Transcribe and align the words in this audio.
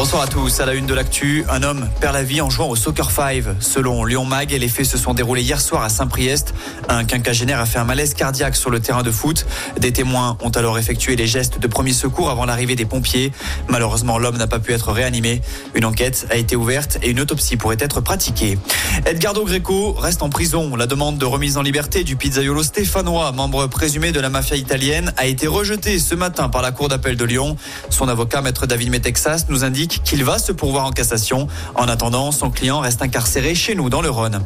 Bonsoir 0.00 0.22
à 0.22 0.26
tous. 0.28 0.60
À 0.60 0.64
la 0.64 0.72
une 0.72 0.86
de 0.86 0.94
l'actu, 0.94 1.44
un 1.50 1.62
homme 1.62 1.86
perd 2.00 2.14
la 2.14 2.22
vie 2.22 2.40
en 2.40 2.48
jouant 2.48 2.70
au 2.70 2.74
Soccer 2.74 3.10
5. 3.10 3.44
Selon 3.60 4.06
Lyon 4.06 4.24
Mag, 4.24 4.50
les 4.50 4.68
faits 4.68 4.86
se 4.86 4.96
sont 4.96 5.12
déroulés 5.12 5.42
hier 5.42 5.60
soir 5.60 5.82
à 5.82 5.90
Saint-Priest. 5.90 6.54
Un 6.88 7.04
quinquagénaire 7.04 7.60
a 7.60 7.66
fait 7.66 7.78
un 7.78 7.84
malaise 7.84 8.14
cardiaque 8.14 8.56
sur 8.56 8.70
le 8.70 8.80
terrain 8.80 9.02
de 9.02 9.10
foot. 9.10 9.44
Des 9.78 9.92
témoins 9.92 10.38
ont 10.40 10.48
alors 10.48 10.78
effectué 10.78 11.16
les 11.16 11.26
gestes 11.26 11.58
de 11.58 11.66
premier 11.66 11.92
secours 11.92 12.30
avant 12.30 12.46
l'arrivée 12.46 12.76
des 12.76 12.86
pompiers. 12.86 13.30
Malheureusement, 13.68 14.16
l'homme 14.16 14.38
n'a 14.38 14.46
pas 14.46 14.58
pu 14.58 14.72
être 14.72 14.90
réanimé. 14.90 15.42
Une 15.74 15.84
enquête 15.84 16.26
a 16.30 16.36
été 16.36 16.56
ouverte 16.56 16.96
et 17.02 17.10
une 17.10 17.20
autopsie 17.20 17.58
pourrait 17.58 17.76
être 17.78 18.00
pratiquée. 18.00 18.58
Edgardo 19.04 19.44
Greco 19.44 19.92
reste 19.92 20.22
en 20.22 20.30
prison. 20.30 20.76
La 20.76 20.86
demande 20.86 21.18
de 21.18 21.26
remise 21.26 21.58
en 21.58 21.62
liberté 21.62 22.04
du 22.04 22.16
pizzaiolo 22.16 22.62
stéphanois, 22.62 23.32
membre 23.32 23.66
présumé 23.66 24.12
de 24.12 24.20
la 24.20 24.30
mafia 24.30 24.56
italienne, 24.56 25.12
a 25.18 25.26
été 25.26 25.46
rejetée 25.46 25.98
ce 25.98 26.14
matin 26.14 26.48
par 26.48 26.62
la 26.62 26.72
Cour 26.72 26.88
d'appel 26.88 27.18
de 27.18 27.24
Lyon. 27.26 27.58
Son 27.90 28.08
avocat, 28.08 28.40
maître 28.40 28.64
David 28.64 28.88
Metexas, 28.88 29.44
nous 29.50 29.62
indique 29.62 29.89
qu'il 29.98 30.24
va 30.24 30.38
se 30.38 30.52
pourvoir 30.52 30.86
en 30.86 30.90
cassation. 30.90 31.48
En 31.74 31.88
attendant, 31.88 32.32
son 32.32 32.50
client 32.50 32.80
reste 32.80 33.02
incarcéré 33.02 33.54
chez 33.54 33.74
nous 33.74 33.90
dans 33.90 34.02
le 34.02 34.10
Rhône. 34.10 34.42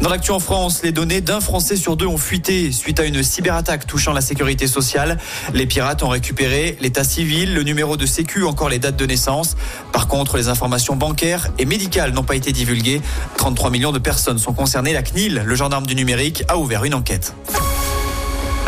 Dans 0.00 0.08
l'actu 0.08 0.30
en 0.30 0.40
France, 0.40 0.82
les 0.82 0.92
données 0.92 1.20
d'un 1.20 1.40
Français 1.40 1.76
sur 1.76 1.96
deux 1.96 2.06
ont 2.06 2.18
fuité 2.18 2.72
suite 2.72 3.00
à 3.00 3.04
une 3.04 3.22
cyberattaque 3.22 3.86
touchant 3.86 4.12
la 4.12 4.20
sécurité 4.20 4.66
sociale. 4.66 5.18
Les 5.54 5.66
pirates 5.66 6.02
ont 6.02 6.08
récupéré 6.08 6.76
l'état 6.80 7.04
civil, 7.04 7.54
le 7.54 7.62
numéro 7.62 7.96
de 7.96 8.06
sécu, 8.06 8.44
encore 8.44 8.68
les 8.68 8.78
dates 8.78 8.96
de 8.96 9.06
naissance. 9.06 9.56
Par 9.92 10.08
contre, 10.08 10.36
les 10.36 10.48
informations 10.48 10.96
bancaires 10.96 11.48
et 11.58 11.64
médicales 11.64 12.12
n'ont 12.12 12.24
pas 12.24 12.36
été 12.36 12.52
divulguées. 12.52 13.00
33 13.36 13.70
millions 13.70 13.92
de 13.92 13.98
personnes 13.98 14.38
sont 14.38 14.52
concernées. 14.52 14.92
La 14.92 15.02
CNIL, 15.02 15.42
le 15.44 15.54
gendarme 15.54 15.86
du 15.86 15.94
numérique, 15.94 16.44
a 16.48 16.58
ouvert 16.58 16.84
une 16.84 16.94
enquête. 16.94 17.34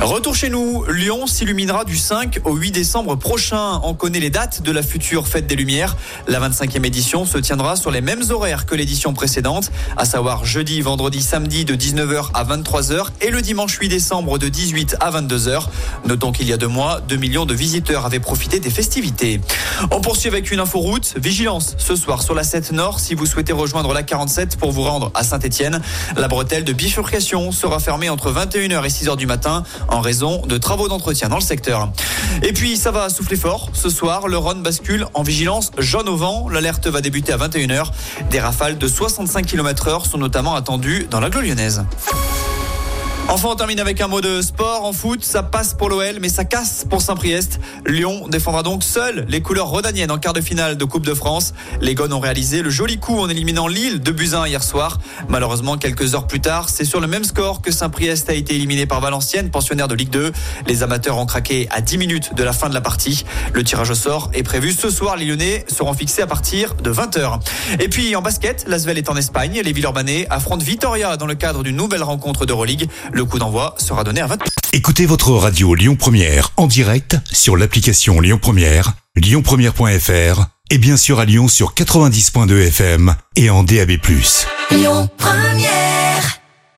Retour 0.01 0.35
chez 0.35 0.49
nous, 0.49 0.87
Lyon 0.87 1.27
s'illuminera 1.27 1.85
du 1.85 1.99
5 1.99 2.41
au 2.45 2.55
8 2.55 2.71
décembre 2.71 3.17
prochain. 3.17 3.81
On 3.83 3.93
connaît 3.93 4.19
les 4.19 4.31
dates 4.31 4.63
de 4.63 4.73
la 4.73 4.83
future 4.83 5.29
fête 5.29 5.47
des 5.47 5.57
Lumières. 5.57 5.95
La 6.27 6.41
25e 6.41 6.87
édition 6.87 7.27
se 7.27 7.37
tiendra 7.37 7.77
sur 7.77 7.91
les 7.91 8.01
mêmes 8.01 8.23
horaires 8.31 8.65
que 8.65 8.75
l'édition 8.75 9.13
précédente, 9.13 9.71
à 9.99 10.07
savoir 10.07 10.47
jeudi, 10.47 10.81
vendredi, 10.81 11.21
samedi 11.21 11.67
de 11.67 11.77
19h 11.77 12.31
à 12.33 12.45
23h 12.45 13.09
et 13.21 13.31
le 13.31 13.43
dimanche 13.43 13.77
8 13.79 13.91
décembre 13.91 14.39
de 14.39 14.49
18 14.49 14.97
à 15.01 15.11
22h. 15.11 15.67
Notons 16.07 16.33
qu'il 16.33 16.49
y 16.49 16.55
a 16.55 16.57
deux 16.57 16.67
mois, 16.67 17.03
2 17.03 17.17
millions 17.17 17.45
de 17.45 17.55
visiteurs 17.55 18.07
avaient 18.07 18.21
profité 18.21 18.59
des 18.59 18.71
festivités. 18.71 19.43
On 19.91 20.01
poursuit 20.01 20.31
avec 20.31 20.51
une 20.51 20.61
info 20.61 20.79
route. 20.79 21.13
Vigilance 21.19 21.75
ce 21.77 21.95
soir 21.95 22.23
sur 22.23 22.35
la 22.35 22.43
7 22.43 22.73
Nord 22.73 23.01
si 23.01 23.15
vous 23.15 23.27
souhaitez 23.27 23.53
rejoindre 23.53 23.93
la 23.93 24.03
47 24.03 24.57
pour 24.57 24.73
vous 24.73 24.83
rendre 24.83 25.11
à 25.15 25.25
Saint-Etienne. 25.25 25.83
La 26.17 26.27
bretelle 26.27 26.65
de 26.65 26.73
bifurcation 26.73 27.53
sera 27.53 27.81
fermée 27.81 28.09
entre 28.09 28.33
21h 28.33 28.83
et 28.83 28.89
6h 28.89 29.19
du 29.19 29.27
matin 29.27 29.63
en 29.91 30.01
raison 30.01 30.43
de 30.47 30.59
travaux 30.59 30.89
d'entretien 30.89 31.29
dans 31.29 31.37
le 31.37 31.43
secteur. 31.43 31.91
Et 32.43 32.53
puis 32.53 32.77
ça 32.77 32.91
va 32.91 33.09
souffler 33.09 33.37
fort. 33.37 33.71
Ce 33.73 33.91
soir, 33.91 34.29
le 34.29 34.37
Rhône 34.37 34.63
bascule 34.63 35.07
en 35.15 35.23
vigilance 35.23 35.71
jaune 35.79 36.09
au 36.09 36.17
vent. 36.17 36.49
L'alerte 36.49 36.87
va 36.87 37.01
débuter 37.01 37.33
à 37.33 37.37
21h. 37.37 37.91
Des 38.31 38.41
rafales 38.41 38.79
de 38.79 38.89
65 38.89 39.47
km 39.47 39.89
heure 39.89 40.07
sont 40.07 40.19
notamment 40.19 40.55
attendues 40.55 41.07
dans 41.11 41.21
la 41.21 41.29
lyonnaise. 41.29 41.85
Enfin, 43.29 43.49
on 43.49 43.55
termine 43.55 43.79
avec 43.79 44.01
un 44.01 44.09
mot 44.09 44.21
de 44.21 44.43
sport. 44.43 44.85
En 44.85 44.93
foot, 44.93 45.25
ça 45.25 45.43
passe 45.43 45.75
pour 45.75 45.89
l'OL, 45.89 46.19
mais 46.21 46.29
ça 46.29 46.45
casse 46.45 46.85
pour 46.89 47.01
Saint-Priest. 47.01 47.61
Lyon 47.87 48.27
défendra 48.29 48.65
donc 48.65 48.83
seul 48.83 49.25
les 49.29 49.41
couleurs 49.41 49.69
rodaniennes 49.69 50.11
en 50.11 50.19
quart 50.19 50.33
de 50.33 50.41
finale 50.41 50.77
de 50.77 50.85
Coupe 50.85 51.07
de 51.07 51.15
France. 51.15 51.55
Les 51.81 51.95
Gones 51.95 52.13
ont 52.13 52.21
réalisé 52.21 52.63
le 52.63 52.71
joli 52.71 52.99
coup 52.99 53.19
en 53.19 53.29
éliminant 53.29 53.69
Lille 53.69 54.01
de 54.01 54.11
Buzyn 54.11 54.47
hier 54.49 54.63
soir. 54.65 54.99
Malheureusement, 55.29 55.79
quelques 55.79 56.15
heures 56.15 56.27
plus 56.27 56.41
tard, 56.41 56.69
c'est 56.69 56.85
sur 56.85 57.01
le 57.01 57.07
même 57.07 57.23
score 57.23 57.63
que 57.63 57.71
Saint-Priest 57.71 58.29
a 58.31 58.35
été 58.35 58.57
éliminé 58.57 58.87
par 58.87 59.01
Valenciennes, 59.01 59.51
pensionnaire 59.51 59.87
de 59.87 59.95
Ligue 59.95 60.11
2. 60.11 60.33
Les 60.67 60.83
amateurs 60.83 61.17
ont 61.19 61.27
craqué 61.27 61.69
à 61.71 61.81
10 61.81 61.99
minutes 61.99 62.35
de 62.35 62.43
la 62.43 62.53
fin 62.53 62.69
de 62.69 62.75
la 62.75 62.81
partie. 62.81 63.25
Le 63.53 63.63
tirage 63.63 63.91
au 63.91 63.95
sort 63.95 64.31
est 64.35 64.43
prévu 64.43 64.73
ce 64.73 64.91
soir. 64.91 65.17
Les 65.17 65.25
Lyonnais 65.25 65.65
seront 65.69 65.95
fixés 65.95 66.23
à 66.23 66.27
partir 66.27 66.75
de 66.75 66.93
20h. 66.93 67.39
Et 67.79 67.89
puis 67.89 68.17
en 68.17 68.23
basket, 68.23 68.65
l'Asvel 68.67 68.99
est 68.99 69.09
en 69.09 69.17
Espagne. 69.17 69.61
Les 69.65 69.73
Villeurbanais 69.73 70.27
affrontent 70.31 70.65
Vitoria 70.65 71.17
dans 71.17 71.27
le 71.27 71.37
cadre 71.37 71.63
d'une 71.63 71.77
nouvelle 71.77 72.03
rencontre 72.03 72.45
d'Euroleague. 72.45 72.89
Le 73.21 73.27
coup 73.27 73.39
d'envoi 73.39 73.75
sera 73.77 74.03
donné 74.03 74.23
à 74.23 74.27
20 74.27 74.39
Écoutez 74.73 75.05
votre 75.05 75.33
radio 75.33 75.75
Lyon 75.75 75.95
Première 75.95 76.53
en 76.57 76.67
direct 76.67 77.19
sur 77.31 77.55
l'application 77.55 78.19
Lyon 78.19 78.39
Première, 78.41 78.95
lyonpremière.fr 79.15 80.47
et 80.71 80.79
bien 80.79 80.97
sûr 80.97 81.21
à 81.21 81.27
Lyon 81.27 81.47
sur 81.47 81.75
90.2 81.75 82.69
FM 82.69 83.15
et 83.37 83.51
en 83.51 83.63
DAB+. 83.63 83.99
Lyon 84.71 85.11
Première 85.19 86.40